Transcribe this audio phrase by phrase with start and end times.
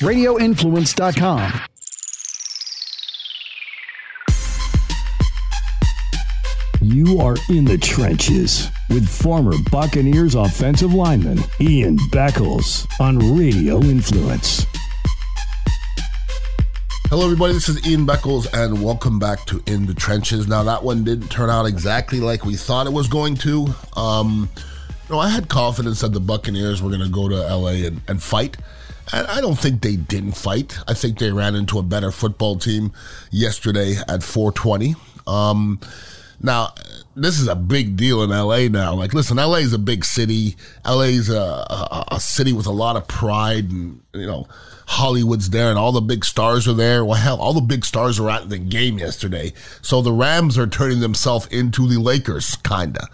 [0.00, 1.60] radioinfluence.com.
[6.80, 14.64] You are in the trenches with former Buccaneers offensive lineman Ian Beckles on Radio Influence.
[17.10, 17.52] Hello, everybody.
[17.52, 20.48] This is Ian Beckles, and welcome back to In the Trenches.
[20.48, 23.66] Now, that one didn't turn out exactly like we thought it was going to.
[23.96, 27.86] Um, you know, I had confidence that the Buccaneers were going to go to LA
[27.86, 28.56] and, and fight.
[29.12, 30.78] And I don't think they didn't fight.
[30.86, 32.92] I think they ran into a better football team
[33.30, 34.94] yesterday at 420.
[35.26, 35.80] Um,
[36.42, 36.72] now,
[37.14, 38.94] this is a big deal in LA now.
[38.94, 40.56] Like, listen, LA is a big city.
[40.86, 44.46] LA is a, a, a city with a lot of pride and, you know,
[44.86, 47.04] Hollywood's there and all the big stars are there.
[47.04, 49.52] Well, hell, all the big stars were at the game yesterday.
[49.82, 53.06] So the Rams are turning themselves into the Lakers, kinda.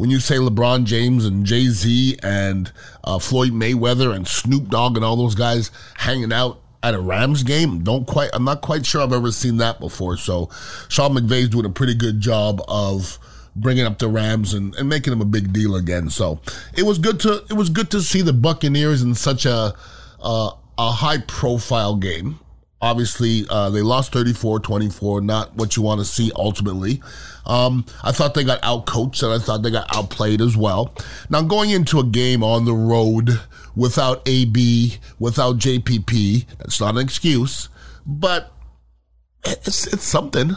[0.00, 2.72] When you say LeBron James and Jay Z and
[3.04, 7.42] uh, Floyd Mayweather and Snoop Dogg and all those guys hanging out at a Rams
[7.42, 8.30] game, don't quite.
[8.32, 10.16] I'm not quite sure I've ever seen that before.
[10.16, 10.48] So
[10.88, 13.18] Sean McVay's doing a pretty good job of
[13.54, 16.08] bringing up the Rams and, and making them a big deal again.
[16.08, 16.40] So
[16.74, 19.74] it was good to it was good to see the Buccaneers in such a
[20.22, 22.40] uh, a high profile game.
[22.82, 27.02] Obviously, uh, they lost 34 24, not what you want to see ultimately.
[27.44, 30.94] Um, I thought they got outcoached and I thought they got outplayed as well.
[31.28, 33.40] Now, going into a game on the road
[33.76, 37.68] without AB, without JPP, that's not an excuse,
[38.06, 38.52] but
[39.44, 40.56] it's, it's something.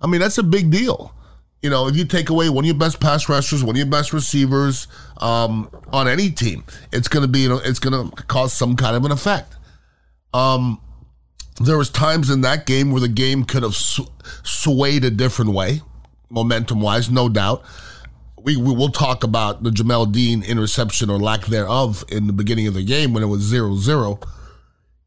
[0.00, 1.14] I mean, that's a big deal.
[1.62, 3.86] You know, if you take away one of your best pass rushers, one of your
[3.86, 4.86] best receivers
[5.18, 8.76] um, on any team, it's going to be, you know, it's going to cause some
[8.76, 9.54] kind of an effect.
[10.32, 10.80] Um,
[11.60, 14.10] there was times in that game where the game could have sw-
[14.42, 15.82] swayed a different way,
[16.30, 17.64] momentum wise, no doubt.
[18.40, 22.66] We, we will talk about the Jamel Dean interception or lack thereof in the beginning
[22.68, 24.22] of the game when it was 0-0.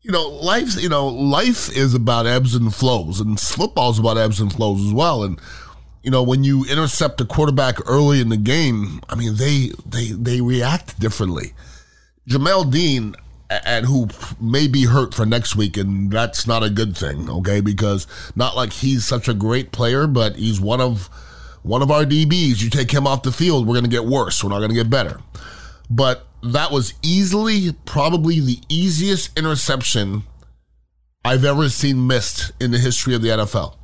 [0.01, 4.17] You know, life, you know, life is about ebbs and flows and football is about
[4.17, 5.23] ebbs and flows as well.
[5.23, 5.39] And,
[6.03, 10.07] you know, when you intercept a quarterback early in the game, I mean, they, they,
[10.07, 11.53] they react differently.
[12.27, 13.15] Jamel Dean,
[13.65, 14.07] and who
[14.39, 17.59] may be hurt for next week, and that's not a good thing, okay?
[17.59, 21.09] Because not like he's such a great player, but he's one of
[21.63, 22.61] one of our DBs.
[22.61, 24.43] You take him off the field, we're going to get worse.
[24.43, 25.19] We're not going to get better.
[25.89, 30.23] But that was easily, probably the easiest interception
[31.23, 33.75] I've ever seen missed in the history of the NFL.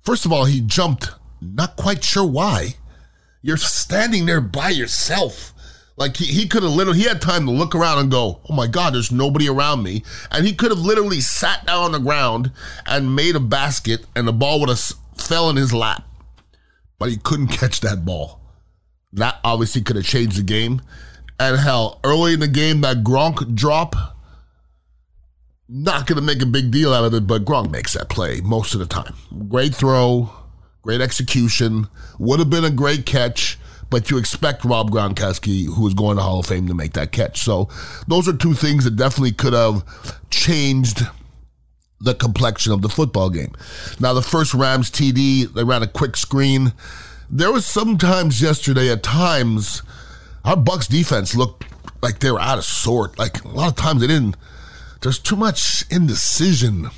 [0.00, 2.76] First of all, he jumped, not quite sure why.
[3.42, 5.52] You're standing there by yourself.
[5.96, 8.54] Like he, he could have literally, he had time to look around and go, oh
[8.54, 10.02] my God, there's nobody around me.
[10.30, 12.50] And he could have literally sat down on the ground
[12.86, 14.80] and made a basket and the ball would have
[15.16, 16.04] fell in his lap.
[16.98, 18.40] But he couldn't catch that ball.
[19.12, 20.80] That obviously could have changed the game.
[21.38, 23.96] And hell, early in the game, that Gronk drop,
[25.68, 28.40] not going to make a big deal out of it, but Gronk makes that play
[28.40, 29.14] most of the time.
[29.48, 30.30] Great throw,
[30.82, 31.88] great execution,
[32.18, 33.58] would have been a great catch
[33.92, 37.12] but you expect Rob Gronkowski, who is going to Hall of Fame, to make that
[37.12, 37.42] catch.
[37.42, 37.68] So
[38.08, 39.84] those are two things that definitely could have
[40.30, 41.02] changed
[42.00, 43.52] the complexion of the football game.
[44.00, 46.72] Now, the first Rams TD, they ran a quick screen.
[47.28, 49.82] There was sometimes yesterday, at times,
[50.42, 51.66] our Bucks defense looked
[52.00, 53.18] like they were out of sort.
[53.18, 54.36] Like a lot of times they didn't.
[55.02, 56.88] There's too much indecision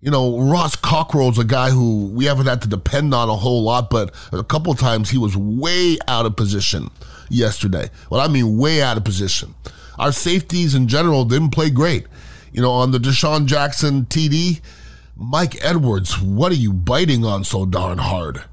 [0.00, 3.62] you know, Ross Cockrell's a guy who we haven't had to depend on a whole
[3.64, 6.90] lot, but a couple times he was way out of position
[7.28, 7.90] yesterday.
[8.10, 9.54] Well, I mean, way out of position.
[9.98, 12.06] Our safeties in general didn't play great.
[12.52, 14.60] You know, on the DeSean Jackson TD,
[15.16, 18.44] Mike Edwards, what are you biting on so darn hard?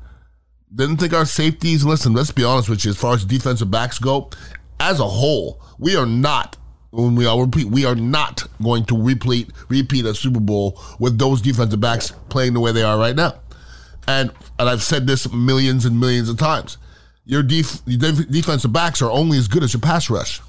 [0.74, 4.00] Didn't think our safeties, listen, let's be honest with you, as far as defensive backs
[4.00, 4.32] go,
[4.80, 6.58] as a whole, we are not
[6.96, 11.18] when we are repeat, we are not going to repeat repeat a Super Bowl with
[11.18, 13.34] those defensive backs playing the way they are right now.
[14.08, 16.78] And and I've said this millions and millions of times.
[17.28, 20.42] Your, def, your defensive backs are only as good as your pass rush.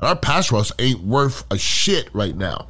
[0.00, 2.66] And our pass rush ain't worth a shit right now.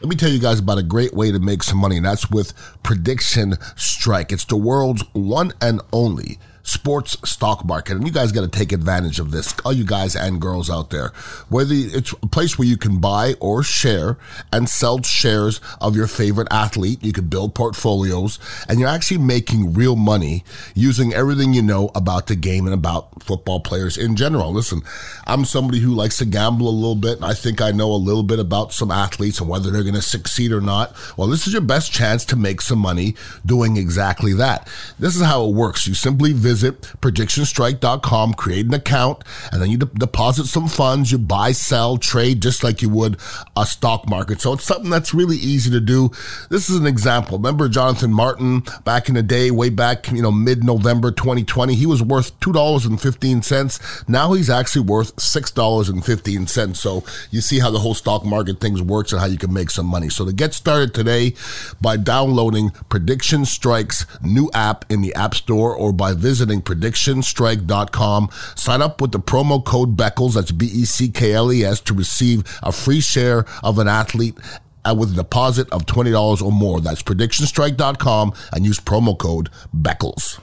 [0.00, 2.28] Let me tell you guys about a great way to make some money, and that's
[2.28, 4.32] with Prediction Strike.
[4.32, 7.96] It's the world's one and only sports stock market.
[7.96, 10.90] And you guys got to take advantage of this, all you guys and girls out
[10.90, 11.08] there.
[11.48, 14.16] Whether it's a place where you can buy or share
[14.52, 18.38] and sell shares of your favorite athlete, you can build portfolios,
[18.68, 20.44] and you're actually making real money
[20.74, 24.52] using everything you know about the game and about football players in general.
[24.52, 24.82] Listen,
[25.26, 27.96] I'm somebody who likes to gamble a little bit, and I think I know a
[27.96, 30.94] little bit about some athletes and whether they're going to succeed or not.
[31.16, 34.68] Well, this is your best chance to make some money doing exactly that.
[34.98, 35.86] This is how it works.
[35.86, 41.10] You simply visit visit predictionstrike.com, create an account, and then you de- deposit some funds.
[41.10, 43.16] You buy, sell, trade just like you would
[43.56, 44.42] a stock market.
[44.42, 46.10] So it's something that's really easy to do.
[46.50, 47.38] This is an example.
[47.38, 51.74] Remember Jonathan Martin back in the day, way back, you know, mid November 2020?
[51.74, 54.08] He was worth $2.15.
[54.08, 56.76] Now he's actually worth $6.15.
[56.76, 59.70] So you see how the whole stock market things works and how you can make
[59.70, 60.10] some money.
[60.10, 61.34] So to get started today
[61.80, 68.30] by downloading Prediction Strike's new app in the App Store or by visiting predictionstrike.com.
[68.56, 71.80] Sign up with the promo code Beckles, that's B E C K L E S,
[71.80, 74.36] to receive a free share of an athlete
[74.84, 76.80] uh, with a deposit of $20 or more.
[76.80, 80.40] That's predictionstrike.com and use promo code Beckles.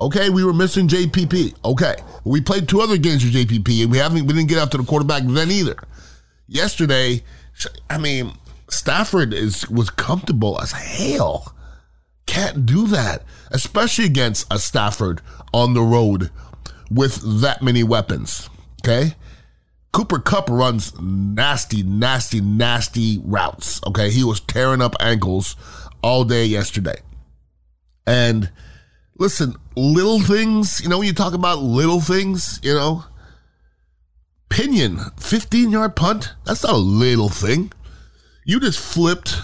[0.00, 1.54] Okay, we were missing JPP.
[1.64, 1.94] Okay,
[2.24, 4.84] we played two other games with JPP, and we haven't we didn't get after the
[4.84, 5.76] quarterback then either.
[6.48, 7.22] Yesterday,
[7.88, 8.32] I mean,
[8.68, 11.54] Stafford is was comfortable as hell.
[12.26, 15.20] Can't do that, especially against a Stafford
[15.52, 16.30] on the road
[16.90, 18.48] with that many weapons.
[18.82, 19.14] Okay,
[19.92, 23.80] Cooper Kupp runs nasty, nasty, nasty routes.
[23.86, 25.56] Okay, he was tearing up ankles
[26.02, 27.00] all day yesterday,
[28.06, 28.50] and
[29.18, 33.04] listen, little things, you know, when you talk about little things, you know,
[34.50, 37.72] Pinion, 15 yard punt, that's not a little thing.
[38.44, 39.34] You just flipped,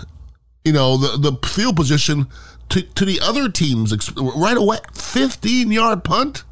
[0.68, 2.26] you know, the, the field position
[2.68, 3.94] to, to the other teams
[4.36, 4.76] right away.
[4.92, 6.44] 15 yard punt?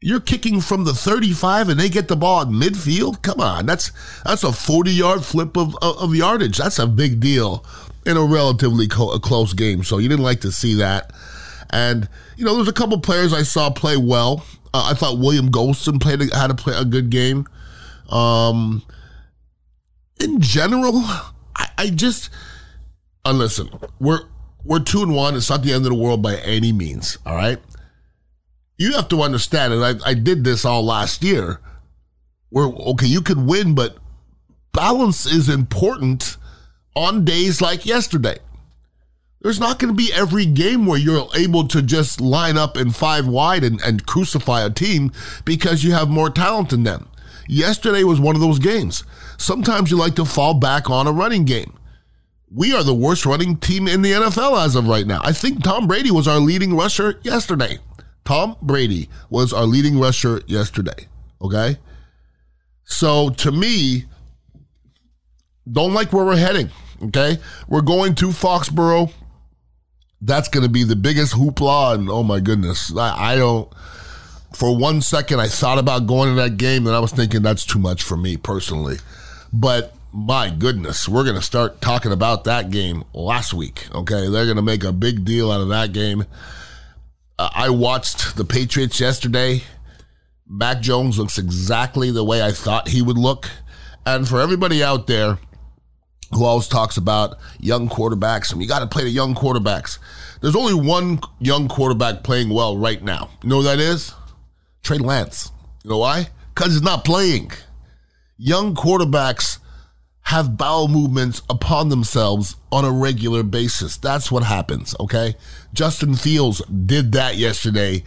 [0.00, 3.22] You're kicking from the 35 and they get the ball at midfield?
[3.22, 3.92] Come on, that's
[4.24, 6.58] that's a 40 yard flip of, of, of yardage.
[6.58, 7.64] That's a big deal
[8.04, 9.84] in a relatively co- a close game.
[9.84, 11.12] So you didn't like to see that.
[11.70, 14.44] And you know, there's a couple players I saw play well.
[14.74, 17.46] Uh, I thought William Gholston played had to play a good game.
[18.10, 18.82] Um,
[20.20, 20.96] in general,
[21.56, 22.28] I, I just
[23.24, 23.70] uh, listen.
[23.98, 24.20] We're
[24.64, 25.36] we're two and one.
[25.36, 27.18] It's not the end of the world by any means.
[27.26, 27.58] All right.
[28.76, 31.60] You have to understand, and I, I did this all last year.
[32.50, 33.96] Where okay, you could win, but
[34.72, 36.36] balance is important
[36.94, 38.38] on days like yesterday.
[39.40, 42.90] There's not going to be every game where you're able to just line up in
[42.90, 45.12] five wide and, and crucify a team
[45.44, 47.08] because you have more talent than them.
[47.46, 49.04] Yesterday was one of those games.
[49.36, 51.74] Sometimes you like to fall back on a running game.
[52.54, 55.20] We are the worst running team in the NFL as of right now.
[55.24, 57.78] I think Tom Brady was our leading rusher yesterday.
[58.24, 61.08] Tom Brady was our leading rusher yesterday.
[61.42, 61.78] Okay?
[62.84, 64.04] So to me,
[65.70, 66.70] don't like where we're heading.
[67.02, 67.38] Okay?
[67.68, 69.12] We're going to Foxborough
[70.24, 71.94] that's going to be the biggest hoopla.
[71.94, 73.72] And oh my goodness, I, I, don't.
[74.54, 77.66] For one second, I thought about going to that game, and I was thinking that's
[77.66, 78.98] too much for me personally.
[79.52, 83.88] But my goodness, we're going to start talking about that game last week.
[83.92, 86.24] Okay, they're going to make a big deal out of that game.
[87.36, 89.64] Uh, I watched the Patriots yesterday.
[90.46, 93.50] Mac Jones looks exactly the way I thought he would look.
[94.06, 95.38] And for everybody out there
[96.30, 99.98] who always talks about young quarterbacks and you got to play the young quarterbacks.
[100.40, 103.30] There's only one young quarterback playing well right now.
[103.42, 104.14] You know who that is?
[104.84, 105.50] Trey Lance.
[105.82, 106.28] You know why?
[106.54, 107.50] Because he's not playing.
[108.36, 109.58] Young quarterbacks
[110.24, 113.96] have bowel movements upon themselves on a regular basis.
[113.96, 115.36] That's what happens, okay?
[115.72, 118.04] Justin Fields did that yesterday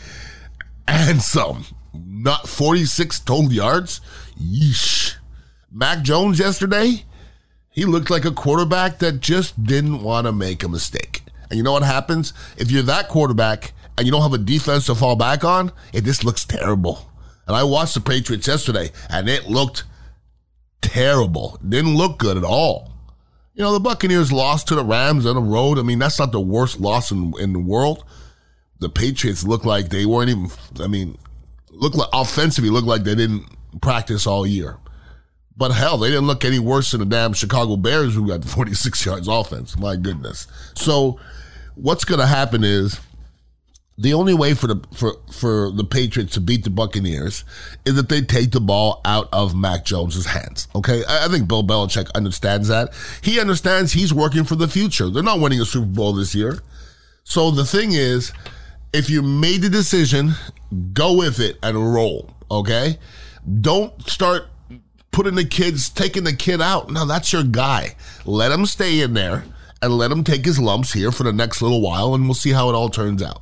[0.87, 1.65] and some.
[1.93, 4.01] Not 46 total yards.
[4.39, 5.15] Yeesh.
[5.71, 7.05] Mac Jones yesterday,
[7.69, 11.21] he looked like a quarterback that just didn't want to make a mistake.
[11.49, 12.33] And you know what happens?
[12.57, 16.03] If you're that quarterback and you don't have a defense to fall back on, it
[16.03, 17.11] just looks terrible.
[17.45, 19.83] And I watched the Patriots yesterday and it looked
[20.81, 21.59] terrible.
[21.67, 22.91] Didn't look good at all.
[23.53, 25.79] You know, the Buccaneers lost to the Rams on the road.
[25.79, 28.05] I mean, that's not the worst loss in, in the world.
[28.79, 31.17] The Patriots looked like they weren't even, I mean,
[31.71, 33.45] look like offensively looked like they didn't
[33.81, 34.77] practice all year.
[35.55, 39.03] But hell, they didn't look any worse than the damn Chicago Bears who got 46
[39.05, 39.75] yards offense.
[39.77, 40.45] My goodness.
[40.75, 41.19] So
[41.73, 42.99] what's going to happen is
[43.97, 47.43] the only way for the for for the Patriots to beat the Buccaneers
[47.85, 50.67] is that they take the ball out of Mac Jones's hands.
[50.75, 52.93] Okay, I, I think Bill Belichick understands that.
[53.21, 55.09] He understands he's working for the future.
[55.09, 56.59] They're not winning a Super Bowl this year.
[57.23, 58.31] So the thing is,
[58.93, 60.33] if you made the decision,
[60.93, 62.29] go with it and roll.
[62.51, 62.99] Okay,
[63.61, 64.47] don't start
[65.11, 66.91] putting the kids, taking the kid out.
[66.91, 67.95] No, that's your guy.
[68.25, 69.43] Let him stay in there
[69.81, 72.51] and let him take his lumps here for the next little while, and we'll see
[72.51, 73.41] how it all turns out.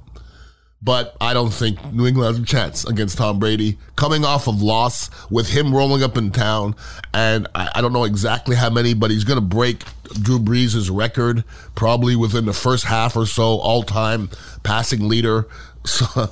[0.86, 3.80] But I don't think New England has a chance against Tom Brady.
[3.96, 6.76] Coming off of loss with him rolling up in town,
[7.12, 9.84] and I, I don't know exactly how many, but he's going to break
[10.22, 14.30] Drew Brees' record probably within the first half or so, all time
[14.64, 15.48] passing leader.
[15.88, 16.32] So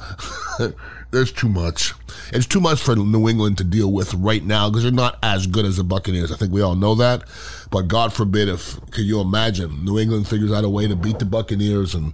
[1.11, 1.93] there's too much.
[2.31, 5.45] It's too much for New England to deal with right now because they're not as
[5.45, 6.31] good as the Buccaneers.
[6.31, 7.23] I think we all know that.
[7.69, 11.19] But God forbid if, can you imagine, New England figures out a way to beat
[11.19, 12.13] the Buccaneers and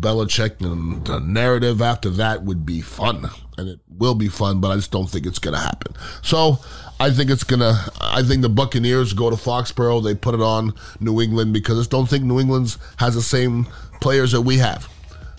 [0.00, 3.28] Belichick and the narrative after that would be fun.
[3.58, 5.94] And it will be fun, but I just don't think it's going to happen.
[6.22, 6.58] So
[6.98, 10.02] I think it's going to, I think the Buccaneers go to Foxborough.
[10.02, 13.22] They put it on New England because I just don't think New England's has the
[13.22, 13.66] same
[14.00, 14.88] players that we have.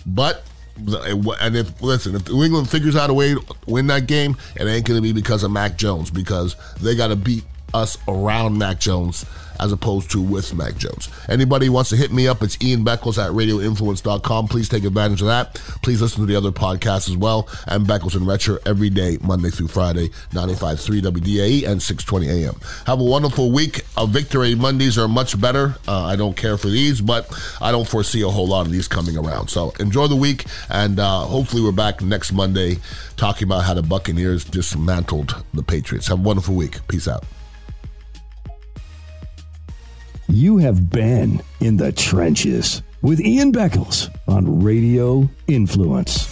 [0.06, 0.44] But
[0.76, 4.64] and if listen, if New England figures out a way to win that game, it
[4.64, 8.58] ain't going to be because of Mac Jones because they got to beat us around
[8.58, 9.24] Mac Jones
[9.62, 11.08] as opposed to with Mac Jones.
[11.28, 14.48] Anybody wants to hit me up, it's Ian Beckles at radioinfluence.com.
[14.48, 15.54] Please take advantage of that.
[15.82, 17.48] Please listen to the other podcasts as well.
[17.66, 22.56] And Beckles and Retcher every day, Monday through Friday, 95.3 WDAE and 620 AM.
[22.86, 23.82] Have a wonderful week.
[23.96, 25.76] Uh, Victory Mondays are much better.
[25.86, 28.88] Uh, I don't care for these, but I don't foresee a whole lot of these
[28.88, 29.48] coming around.
[29.48, 32.78] So enjoy the week, and uh, hopefully we're back next Monday
[33.16, 36.08] talking about how the Buccaneers dismantled the Patriots.
[36.08, 36.86] Have a wonderful week.
[36.88, 37.24] Peace out.
[40.32, 46.31] You have been in the trenches with Ian Beckles on Radio Influence.